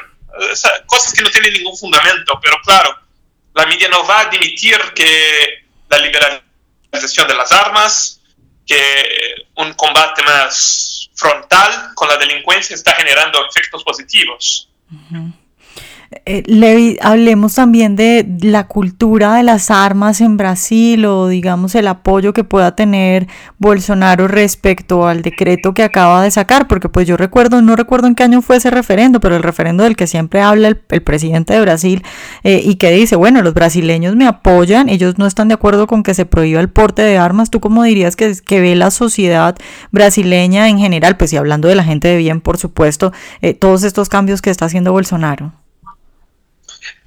cosas 0.86 1.14
que 1.14 1.24
no 1.24 1.30
tienen 1.30 1.54
ningún 1.54 1.78
fundamento, 1.78 2.40
pero 2.42 2.58
claro, 2.64 2.98
la 3.54 3.66
media 3.66 3.88
no 3.90 4.06
va 4.06 4.20
a 4.20 4.22
admitir 4.22 4.80
que 4.94 5.66
la 5.90 5.98
liberalización 5.98 7.28
de 7.28 7.36
las 7.36 7.52
armas, 7.52 8.22
que 8.66 9.48
un 9.56 9.74
combate 9.74 10.24
más 10.24 10.95
frontal 11.16 11.94
con 11.96 12.08
la 12.08 12.18
delincuencia 12.18 12.76
está 12.76 12.92
generando 12.94 13.40
efectos 13.50 13.84
positivos. 13.84 14.70
Eh, 16.26 16.98
hablemos 17.02 17.56
también 17.56 17.96
de 17.96 18.26
la 18.42 18.68
cultura 18.68 19.36
de 19.36 19.44
las 19.44 19.70
armas 19.70 20.22
en 20.22 20.38
Brasil 20.38 21.06
o 21.06 21.28
digamos 21.28 21.76
el 21.76 21.88
apoyo 21.88 22.34
que 22.34 22.44
pueda 22.44 22.76
tener 22.76 23.28
Bolsonaro 23.60 24.28
respecto 24.28 25.08
al 25.08 25.22
decreto 25.22 25.74
que 25.74 25.84
acaba 25.84 26.24
de 26.24 26.32
sacar, 26.32 26.68
porque 26.68 26.90
pues 26.90 27.08
yo 27.08 27.18
recuerdo, 27.18 27.62
no 27.62 27.76
recuerdo 27.76 28.08
en 28.08 28.16
qué 28.16 28.24
año 28.24 28.42
fue 28.42 28.56
ese 28.58 28.72
referendo, 28.72 29.20
pero 29.20 29.36
el 29.36 29.44
referendo 29.44 29.84
del 29.84 29.96
que 29.96 30.08
siempre 30.08 30.42
habla 30.42 30.70
el, 30.70 30.78
presidente 31.04 31.54
de 31.54 31.62
Brasil 31.62 32.04
eh, 32.44 32.62
y 32.64 32.76
que 32.76 32.92
dice, 32.92 33.16
bueno, 33.16 33.42
los 33.42 33.54
brasileños 33.54 34.16
me 34.16 34.26
apoyan, 34.26 34.90
ellos 34.90 35.18
no 35.18 35.28
están 35.28 35.50
de 35.50 35.54
acuerdo 35.56 35.86
con 35.86 36.02
que 36.02 36.14
se 36.14 36.26
prohíba 36.26 36.62
el 36.62 36.70
porte 36.70 37.02
de 37.02 37.18
armas, 37.18 37.50
¿tú 37.50 37.60
cómo 37.60 37.84
dirías 37.84 38.16
que, 38.16 38.34
que 38.46 38.62
ve 38.62 38.76
la 38.76 38.90
sociedad 38.90 39.56
brasileña 39.92 40.70
en 40.70 40.80
general, 40.80 41.18
pues 41.18 41.34
y 41.34 41.38
hablando 41.38 41.68
de 41.68 41.76
la 41.76 41.84
gente 41.84 42.08
de 42.08 42.18
bien, 42.18 42.42
por 42.42 42.58
supuesto, 42.58 43.12
eh, 43.42 43.54
todos 43.54 43.84
estos 43.84 44.10
cambios 44.10 44.42
que 44.42 44.50
está 44.50 44.66
haciendo 44.66 44.92
Bolsonaro? 44.92 45.65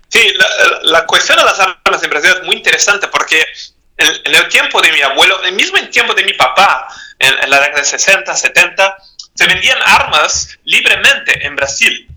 Sí, 0.09 0.33
la, 0.83 1.05
cuestión 1.07 1.37
de 1.39 1.45
las 1.45 1.59
armas 1.61 2.03
en 2.03 2.11
Brasil 2.11 2.31
es 2.41 2.43
muy 2.45 2.57
interesante 2.57 3.09
porque 3.09 3.45
en, 3.97 4.35
el 4.35 4.49
tiempo 4.49 4.81
de 4.81 4.91
mi 4.93 5.03
abuelo, 5.03 5.39
mismo 5.53 5.77
en 5.77 5.85
el 5.85 5.91
tiempo 5.91 6.15
de 6.15 6.25
mi 6.25 6.33
papá, 6.33 6.89
en, 7.19 7.51
la 7.51 7.61
década 7.61 7.81
de 7.81 7.85
60, 7.85 8.35
70, 8.35 8.97
se 9.35 9.47
vendían 9.47 9.79
armas 9.85 10.59
libremente 10.65 11.47
en 11.47 11.57
Brasil, 11.57 12.09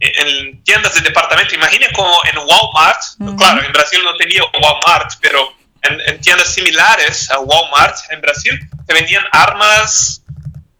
en, 0.00 0.64
tiendas 0.64 0.94
de 0.94 1.02
departamento. 1.02 1.54
Imagine 1.54 1.92
como 1.92 2.18
en 2.24 2.38
Walmart, 2.38 3.00
claro, 3.36 3.62
en 3.62 3.72
Brasil 3.72 4.00
no 4.04 4.16
tenía 4.16 4.42
Walmart, 4.60 5.12
pero 5.20 5.54
en, 5.82 6.20
tiendas 6.20 6.52
similares 6.52 7.30
a 7.30 7.40
Walmart 7.40 7.96
en 8.10 8.20
Brasil 8.22 8.58
se 8.86 8.94
vendían 8.94 9.24
armas 9.32 10.22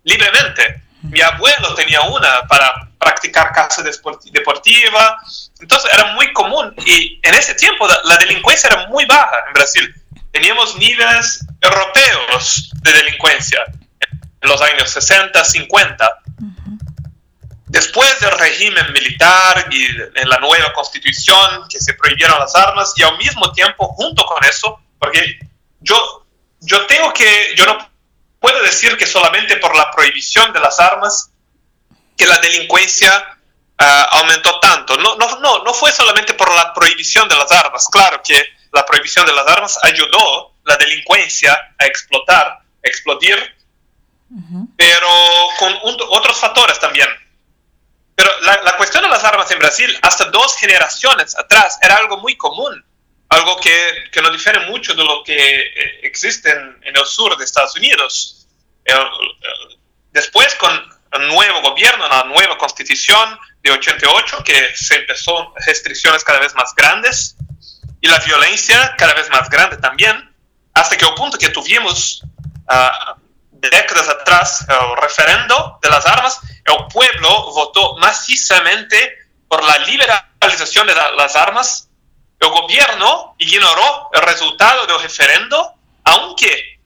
libremente. 0.02 0.82
Mi 1.02 1.20
abuelo 1.20 1.74
tenía 1.74 2.00
una 2.02 2.46
para 2.48 2.88
practicar 3.04 3.52
caza 3.52 3.82
deportiva, 3.82 5.18
entonces 5.60 5.90
era 5.92 6.14
muy 6.14 6.32
común 6.32 6.74
y 6.86 7.20
en 7.22 7.34
ese 7.34 7.54
tiempo 7.54 7.86
la, 7.86 8.16
delincuencia 8.16 8.68
era 8.68 8.86
muy 8.88 9.04
baja 9.04 9.44
en 9.46 9.52
Brasil. 9.52 9.94
Teníamos 10.32 10.76
niveles 10.76 11.46
europeos 11.60 12.70
de 12.82 12.92
delincuencia 12.92 13.62
en 14.40 14.48
los 14.48 14.60
años 14.62 14.90
60, 14.90 15.44
50. 15.44 16.18
Después 17.66 18.20
del 18.20 18.30
régimen 18.32 18.92
militar 18.92 19.68
y 19.70 19.86
en 19.86 20.28
la 20.28 20.38
nueva 20.38 20.72
constitución 20.72 21.66
que 21.68 21.80
se 21.80 21.94
prohibieron 21.94 22.38
las 22.38 22.54
armas 22.54 22.94
y 22.96 23.02
al 23.02 23.18
mismo 23.18 23.52
tiempo 23.52 23.88
junto 23.88 24.24
con 24.24 24.42
eso, 24.44 24.80
porque 24.98 25.38
yo, 25.80 26.26
yo 26.60 26.86
tengo 26.86 27.12
que, 27.12 27.52
yo 27.56 27.66
no 27.66 27.90
puedo 28.40 28.62
decir 28.62 28.96
que 28.96 29.06
solamente 29.06 29.56
por 29.56 29.74
la 29.76 29.90
prohibición 29.90 30.52
de 30.52 30.60
las 30.60 30.78
armas 30.80 31.33
que 32.16 32.26
la 32.26 32.38
delincuencia 32.38 33.38
ah, 33.78 34.08
aumentó 34.12 34.58
tanto. 34.60 34.96
No, 34.96 35.16
no, 35.16 35.40
no, 35.40 35.64
no 35.64 35.74
fue 35.74 35.92
solamente 35.92 36.34
por 36.34 36.52
la 36.54 36.72
prohibición 36.72 37.28
de 37.28 37.36
las 37.36 37.50
armas. 37.52 37.88
Claro 37.90 38.20
que 38.22 38.42
la 38.72 38.84
prohibición 38.84 39.26
de 39.26 39.32
las 39.32 39.46
armas 39.46 39.78
ayudó 39.82 40.54
la 40.64 40.76
delincuencia 40.76 41.74
a 41.78 41.86
explotar, 41.86 42.46
a 42.46 42.62
explodir, 42.82 43.54
pero 44.76 45.08
con 45.58 45.78
otros 46.10 46.38
factores 46.38 46.78
también. 46.80 47.08
Pero 48.16 48.30
la, 48.42 48.62
la, 48.62 48.76
cuestión 48.76 49.02
de 49.02 49.08
las 49.08 49.24
armas 49.24 49.50
en 49.50 49.58
Brasil, 49.58 49.98
hasta 50.02 50.26
dos 50.26 50.56
generaciones 50.56 51.36
atrás, 51.36 51.78
era 51.82 51.96
algo 51.96 52.18
muy 52.18 52.36
común, 52.36 52.84
algo 53.28 53.56
que, 53.56 54.04
que 54.12 54.22
no 54.22 54.30
difiere 54.30 54.60
mucho 54.66 54.94
de 54.94 55.04
lo 55.04 55.22
que 55.24 55.36
eh, 55.36 56.00
existe 56.02 56.50
en, 56.50 56.78
en, 56.82 56.96
el 56.96 57.06
sur 57.06 57.36
de 57.36 57.44
Estados 57.44 57.74
Unidos. 57.76 58.46
después, 60.12 60.54
con 60.56 60.72
un 61.16 61.28
nuevo 61.28 61.60
gobierno, 61.62 62.06
una 62.06 62.24
nueva 62.24 62.56
constitución 62.74 63.38
de 63.62 63.70
88, 63.70 64.42
que 64.44 64.76
se 64.76 64.96
empezó 64.96 65.54
restricciones 65.64 66.24
cada 66.24 66.40
vez 66.40 66.54
más 66.54 66.74
grandes 66.74 67.36
y 68.00 68.08
la 68.08 68.18
violencia 68.18 68.94
cada 68.98 69.14
vez 69.14 69.30
más 69.30 69.48
grande 69.48 69.76
también, 69.76 70.34
hasta 70.74 70.96
que 70.96 71.06
el 71.06 71.14
punto 71.14 71.38
que 71.38 71.50
tuvimos 71.50 72.22
uh, 72.68 73.20
décadas 73.52 74.08
atrás 74.08 74.66
el 74.68 74.96
referendo 75.00 75.78
de 75.80 75.88
las 75.88 76.04
armas, 76.04 76.40
el 76.64 76.74
pueblo 76.92 77.52
votó 77.52 77.96
macizamente 77.98 79.18
por 79.48 79.62
la 79.62 79.78
liberalización 79.78 80.88
de 80.88 80.94
las 81.16 81.36
armas, 81.36 81.88
el 82.40 82.48
gobierno 82.48 83.36
ignoró 83.38 84.10
el 84.12 84.22
resultado 84.22 84.84
del 84.86 85.00
referendo, 85.00 85.74
aunque 86.02 86.80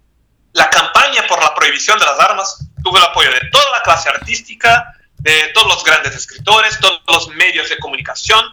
la 0.53 0.69
campaña 0.69 1.27
por 1.27 1.43
la 1.43 1.55
prohibición 1.55 1.99
de 1.99 2.05
las 2.05 2.21
armas 2.21 2.59
tuvo 2.85 2.99
el 2.99 3.05
apoyo 3.05 3.31
de 3.31 3.41
toda 3.51 3.71
la 3.71 3.83
clase 3.83 4.11
artística, 4.11 4.95
de 5.19 5.49
todos 5.55 5.69
los 5.69 5.85
grandes 5.85 6.15
escritores, 6.15 6.79
todos 6.81 7.01
los 7.07 7.29
medios 7.29 7.69
de 7.69 7.79
comunicación, 7.79 8.45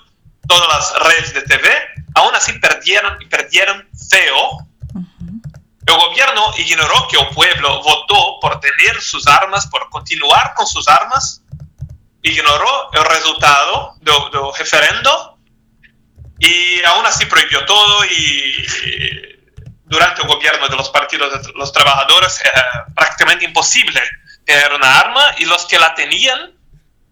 todas 0.47 0.67
las 0.67 1.07
redes 1.07 1.33
de 1.33 1.41
TV, 1.43 1.69
aún 2.15 2.33
así 2.35 2.53
perdieron 2.53 3.21
y 3.21 3.25
perdieron 3.25 3.87
feo. 4.09 4.67
El 5.85 5.95
gobierno 5.95 6.53
ignoró 6.57 7.07
que 7.07 7.17
el 7.17 7.27
pueblo 7.29 7.81
votó 7.83 8.39
por 8.41 8.59
tener 8.59 9.01
sus 9.01 9.27
armas, 9.27 9.67
por 9.67 9.89
continuar 9.89 10.53
con 10.55 10.65
sus 10.65 10.87
armas, 10.87 11.43
ignoró 12.23 12.91
el 12.93 13.05
resultado 13.05 13.95
del, 14.01 14.15
referendo 14.57 15.37
y 16.39 16.83
aún 16.83 17.05
así 17.05 17.25
prohibió 17.27 17.63
todo 17.65 18.03
y 18.05 18.65
durante 19.85 20.23
el 20.23 20.27
gobierno 20.27 20.67
de 20.67 20.75
los 20.75 20.89
partidos 20.89 21.45
de 21.45 21.53
los 21.53 21.71
trabajadores 21.71 22.41
era 22.43 22.87
prácticamente 22.95 23.45
imposible 23.45 24.01
tener 24.43 24.73
una 24.73 24.99
arma 24.99 25.23
y 25.37 25.45
los 25.45 25.65
que 25.67 25.77
la 25.77 25.93
tenían 25.93 26.54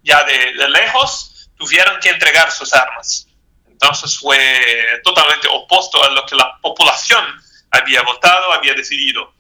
ya 0.03 0.24
de, 0.24 0.53
lejos 0.69 1.50
tuvieron 1.57 2.00
que 2.00 2.10
entregar 2.10 2.51
sus 2.51 2.74
armas. 2.74 3.27
Entonces 3.67 4.17
fue 4.17 5.01
totalmente 5.03 5.48
opuesto 5.50 6.03
a 6.03 6.10
lo 6.10 6.25
que 6.25 6.36
la 6.36 6.57
población 6.62 7.25
había 7.72 8.01
votado, 8.03 8.53
había 8.53 8.74
decidido. 8.74 9.33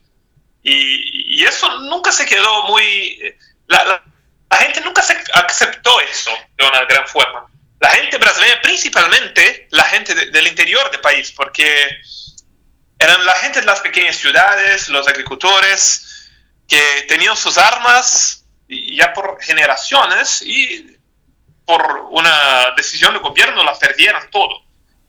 Y, 0.63 1.43
eso 1.43 1.79
nunca 1.81 2.11
se 2.11 2.25
quedó 2.25 2.63
muy... 2.63 3.35
La, 3.67 4.01
gente 4.59 4.81
nunca 4.81 5.01
se 5.01 5.17
aceptó 5.33 5.99
eso 6.01 6.31
de 6.57 6.65
una 6.65 6.85
gran 6.85 7.07
forma. 7.07 7.47
La 7.79 7.89
gente 7.89 8.17
brasileña, 8.17 8.61
principalmente 8.61 9.67
la 9.71 9.83
gente 9.85 10.13
del 10.13 10.47
interior 10.47 10.89
del 10.89 11.01
país, 11.01 11.33
porque 11.33 11.89
eran 12.97 13.25
la 13.25 13.33
gente 13.33 13.59
de 13.59 13.65
las 13.65 13.81
pequeñas 13.81 14.15
ciudades, 14.15 14.87
los 14.87 15.07
agricultores, 15.07 16.29
que 16.67 17.05
tenían 17.09 17.35
sus 17.35 17.57
armas 17.57 18.42
ya 18.67 19.13
por 19.13 19.41
generaciones 19.41 20.41
y 20.41 20.97
por 21.65 22.07
una 22.11 22.71
decisión 22.75 23.13
de 23.13 23.19
gobierno 23.19 23.63
la 23.63 23.77
perdieron 23.77 24.29
todo. 24.31 24.63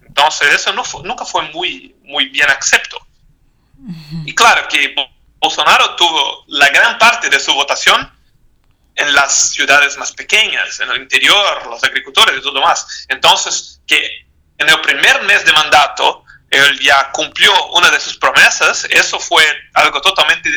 Entonces 0.06 0.54
eso 0.54 0.72
no 0.72 0.84
nunca 1.02 1.24
fue 1.24 1.42
muy, 1.50 1.96
muy 2.02 2.26
bien 2.26 2.48
acepto. 2.50 2.98
Y 4.24 4.34
claro 4.34 4.66
que 4.68 4.94
Bolsonaro 5.38 5.96
tuvo 5.96 6.44
la 6.48 6.68
gran 6.70 6.98
parte 6.98 7.28
de 7.28 7.38
su 7.40 7.52
votación 7.52 8.10
en 8.94 9.12
las 9.12 9.50
ciudades 9.50 9.96
más 9.98 10.12
pequeñas, 10.12 10.78
en 10.80 10.90
el 10.90 11.02
interior, 11.02 11.66
los 11.66 11.82
agricultores 11.82 12.38
y 12.38 12.42
todo 12.42 12.60
más. 12.62 13.06
Entonces, 13.08 13.80
que 13.86 14.26
en 14.58 14.68
el 14.68 14.80
primer 14.80 15.22
mes 15.24 15.44
de 15.44 15.52
mandato 15.52 16.24
él 16.50 16.78
ya 16.80 17.10
cumplió 17.10 17.52
una 17.72 17.90
de 17.90 17.98
sus 17.98 18.16
promesas, 18.16 18.86
eso 18.90 19.18
fue 19.18 19.44
algo 19.74 20.00
totalmente 20.00 20.48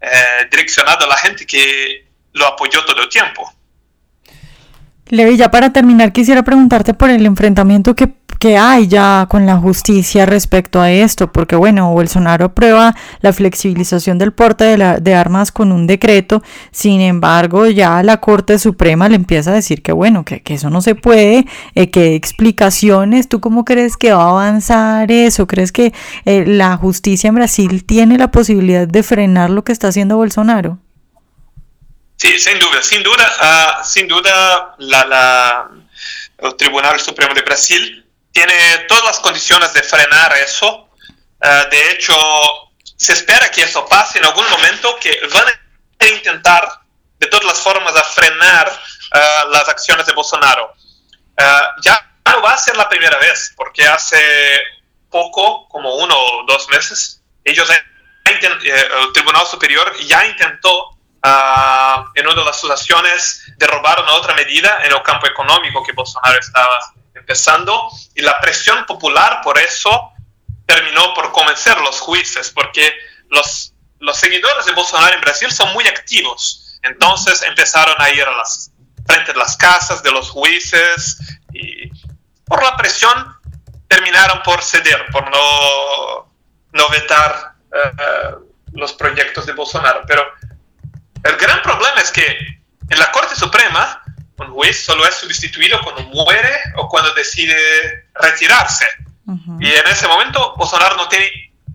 eh, 0.00 0.48
direccionado 0.50 1.04
a 1.04 1.08
la 1.08 1.16
gente 1.16 1.46
que 1.46 2.07
lo 2.38 2.46
apoyó 2.46 2.84
todo 2.84 3.02
el 3.02 3.08
tiempo. 3.08 3.52
Levi, 5.06 5.36
ya 5.36 5.50
para 5.50 5.72
terminar, 5.72 6.12
quisiera 6.12 6.42
preguntarte 6.42 6.92
por 6.94 7.10
el 7.10 7.24
enfrentamiento 7.24 7.94
que 7.94 8.12
que 8.38 8.56
hay 8.56 8.86
ya 8.86 9.26
con 9.28 9.46
la 9.46 9.56
justicia 9.56 10.24
respecto 10.26 10.80
a 10.80 10.90
esto, 10.90 11.32
porque 11.32 11.56
bueno, 11.56 11.92
Bolsonaro 11.92 12.46
aprueba 12.46 12.94
la 13.20 13.32
flexibilización 13.32 14.18
del 14.18 14.32
porte 14.32 14.76
de, 14.76 15.14
armas 15.14 15.50
con 15.50 15.72
un 15.72 15.86
decreto, 15.86 16.42
sin 16.70 17.00
embargo 17.00 17.66
ya 17.66 18.02
la 18.02 18.18
Corte 18.18 18.58
Suprema 18.58 19.08
le 19.08 19.16
empieza 19.16 19.50
a 19.50 19.54
decir 19.54 19.82
que 19.82 19.92
bueno, 19.92 20.24
que, 20.24 20.42
eso 20.46 20.70
no 20.70 20.80
se 20.80 20.94
puede, 20.94 21.46
eh, 21.74 21.90
que 21.90 22.14
explicaciones, 22.14 23.28
¿tú 23.28 23.40
cómo 23.40 23.64
crees 23.64 23.96
que 23.96 24.12
va 24.12 24.24
a 24.24 24.30
avanzar 24.30 25.10
eso? 25.10 25.46
¿Crees 25.46 25.72
que 25.72 25.92
eh, 26.24 26.44
la 26.46 26.76
justicia 26.76 27.28
en 27.28 27.34
Brasil 27.34 27.84
tiene 27.84 28.18
la 28.18 28.30
posibilidad 28.30 28.86
de 28.86 29.02
frenar 29.02 29.50
lo 29.50 29.64
que 29.64 29.72
está 29.72 29.88
haciendo 29.88 30.16
Bolsonaro? 30.16 30.78
Sí, 32.18 32.36
sin 32.40 32.58
duda, 32.58 32.82
sin 32.82 33.02
duda, 33.04 33.36
ah, 33.38 33.82
sin 33.84 34.08
duda 34.08 34.74
el 36.38 36.56
Tribunal 36.56 36.98
Supremo 36.98 37.32
de 37.32 37.42
Brasil 37.42 38.04
tiene 38.32 38.78
todas 38.88 39.04
las 39.04 39.20
condiciones 39.20 39.72
de 39.72 39.84
frenar 39.84 40.36
eso. 40.36 40.88
Eh, 41.40 41.66
de 41.70 41.92
hecho, 41.92 42.16
se 42.96 43.12
espera 43.12 43.48
que 43.52 43.62
eso 43.62 43.86
pase 43.86 44.18
en 44.18 44.24
algún 44.24 44.50
momento, 44.50 44.98
que 45.00 45.16
van 45.32 45.44
a 45.46 46.06
intentar 46.06 46.68
de 47.20 47.28
todas 47.28 47.46
las 47.46 47.58
formas 47.58 47.94
a 47.94 48.02
frenar 48.02 48.68
eh, 49.14 49.20
las 49.50 49.68
acciones 49.68 50.04
de 50.04 50.12
Bolsonaro. 50.12 50.74
Eh, 51.36 51.60
ya 51.82 52.14
no 52.26 52.42
va 52.42 52.54
a 52.54 52.58
ser 52.58 52.76
la 52.76 52.88
primera 52.88 53.16
vez, 53.18 53.52
porque 53.56 53.86
hace 53.86 54.60
poco, 55.08 55.68
como 55.68 55.94
uno 55.94 56.16
o 56.18 56.44
dos 56.46 56.68
meses, 56.68 57.22
ellos, 57.44 57.70
el 58.24 59.12
Tribunal 59.12 59.46
Superior 59.46 59.96
ya 60.00 60.26
intentó 60.26 60.97
en 61.22 62.26
una 62.26 62.34
de 62.34 62.44
las 62.44 62.58
acusaciones 62.58 63.52
de 63.56 63.66
robar 63.66 64.00
una 64.02 64.14
otra 64.14 64.34
medida 64.34 64.80
en 64.84 64.92
el 64.92 65.02
campo 65.02 65.26
económico 65.26 65.82
que 65.82 65.92
Bolsonaro 65.92 66.38
estaba 66.38 66.78
empezando 67.14 67.90
y 68.14 68.22
la 68.22 68.40
presión 68.40 68.86
popular 68.86 69.40
por 69.42 69.58
eso 69.58 70.12
terminó 70.66 71.14
por 71.14 71.32
convencer 71.32 71.76
a 71.76 71.80
los 71.80 72.00
jueces, 72.00 72.50
porque 72.50 72.92
los, 73.30 73.72
los 73.98 74.16
seguidores 74.16 74.66
de 74.66 74.72
Bolsonaro 74.72 75.14
en 75.14 75.20
Brasil 75.20 75.50
son 75.50 75.72
muy 75.72 75.86
activos. 75.86 76.78
Entonces 76.82 77.42
empezaron 77.42 78.00
a 78.00 78.10
ir 78.10 78.22
a 78.22 78.36
las 78.36 78.70
frente 79.08 79.32
de 79.32 79.38
las 79.38 79.56
casas 79.56 80.02
de 80.02 80.12
los 80.12 80.30
jueces 80.30 81.18
y 81.52 81.90
por 82.44 82.62
la 82.62 82.76
presión 82.76 83.34
terminaron 83.88 84.42
por 84.42 84.62
ceder, 84.62 85.06
por 85.10 85.30
no, 85.30 86.30
no 86.72 86.88
vetar 86.90 87.54
eh, 87.72 88.34
los 88.74 88.92
proyectos 88.92 89.46
de 89.46 89.54
Bolsonaro. 89.54 90.02
Pero 90.06 90.22
el 91.28 91.36
gran 91.36 91.60
problema 91.62 92.00
es 92.00 92.10
que 92.10 92.24
en 92.88 92.98
la 92.98 93.12
Corte 93.12 93.36
Suprema 93.36 94.02
un 94.38 94.52
juez 94.52 94.84
solo 94.84 95.06
es 95.06 95.14
sustituido 95.16 95.80
cuando 95.82 96.02
muere 96.04 96.58
o 96.76 96.88
cuando 96.88 97.12
decide 97.12 98.08
retirarse. 98.14 98.86
Y 99.60 99.68
en 99.68 99.86
ese 99.86 100.08
momento 100.08 100.54
Bolsonaro 100.56 100.96
no 100.96 101.06
tiene 101.08 101.30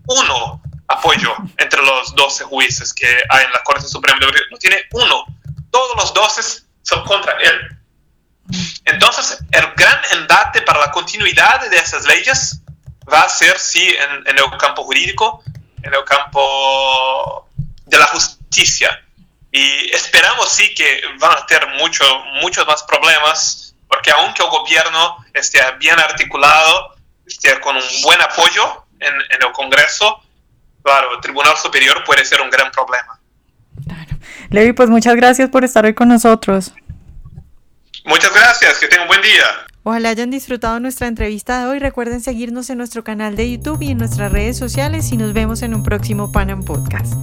uno 0.06 0.60
apoyo 0.88 1.36
entre 1.56 1.80
los 1.82 2.14
12 2.16 2.44
jueces 2.44 2.92
que 2.92 3.06
hay 3.28 3.44
en 3.44 3.52
la 3.52 3.62
Corte 3.62 3.86
Suprema 3.86 4.18
de 4.18 4.26
Brasil. 4.26 4.46
No 4.50 4.56
tiene 4.56 4.82
uno. 4.90 5.24
Todos 5.70 5.96
los 5.96 6.12
12 6.12 6.64
son 6.82 7.04
contra 7.04 7.34
él. 7.34 7.78
Entonces, 8.86 9.38
el 9.52 9.66
gran 9.76 10.00
embate 10.12 10.62
para 10.62 10.80
la 10.80 10.90
continuidad 10.90 11.68
de 11.70 11.76
esas 11.76 12.04
leyes 12.06 12.60
va 13.10 13.22
a 13.22 13.28
ser, 13.28 13.56
sí, 13.58 13.88
en, 13.88 14.26
en 14.26 14.36
el 14.36 14.58
campo 14.58 14.82
jurídico, 14.82 15.42
en 15.82 15.94
el 15.94 16.04
campo 16.04 17.48
de 17.86 17.98
la 17.98 18.06
justicia 18.06 19.00
y 19.54 19.88
esperamos 19.94 20.48
sí 20.48 20.74
que 20.74 21.00
van 21.20 21.38
a 21.38 21.46
tener 21.46 21.68
mucho, 21.78 22.04
muchos 22.42 22.66
más 22.66 22.82
problemas, 22.82 23.76
porque 23.86 24.10
aunque 24.10 24.42
el 24.42 24.50
gobierno 24.50 25.24
esté 25.32 25.60
bien 25.78 25.96
articulado, 26.00 26.96
esté 27.24 27.60
con 27.60 27.76
un 27.76 27.82
buen 28.02 28.20
apoyo 28.20 28.84
en, 28.98 29.14
en 29.14 29.46
el 29.46 29.52
Congreso, 29.52 30.20
claro, 30.82 31.14
el 31.14 31.20
Tribunal 31.20 31.56
Superior 31.56 32.02
puede 32.02 32.24
ser 32.24 32.40
un 32.40 32.50
gran 32.50 32.72
problema. 32.72 33.20
Claro. 33.86 34.16
Levi, 34.50 34.72
pues 34.72 34.90
muchas 34.90 35.14
gracias 35.14 35.48
por 35.50 35.62
estar 35.62 35.84
hoy 35.84 35.94
con 35.94 36.08
nosotros. 36.08 36.72
Muchas 38.06 38.34
gracias, 38.34 38.80
que 38.80 38.88
tengan 38.88 39.02
un 39.02 39.08
buen 39.08 39.22
día. 39.22 39.44
Ojalá 39.84 40.08
hayan 40.08 40.32
disfrutado 40.32 40.80
nuestra 40.80 41.06
entrevista 41.06 41.60
de 41.60 41.66
hoy. 41.66 41.78
Recuerden 41.78 42.20
seguirnos 42.20 42.70
en 42.70 42.78
nuestro 42.78 43.04
canal 43.04 43.36
de 43.36 43.52
YouTube 43.52 43.82
y 43.82 43.92
en 43.92 43.98
nuestras 43.98 44.32
redes 44.32 44.58
sociales 44.58 45.12
y 45.12 45.16
nos 45.16 45.32
vemos 45.32 45.62
en 45.62 45.74
un 45.74 45.84
próximo 45.84 46.32
Panam 46.32 46.64
Podcast. 46.64 47.14